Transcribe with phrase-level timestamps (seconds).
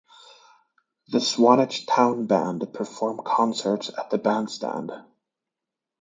[1.09, 4.91] The Swanage Town Band perform concerts at the bandstand.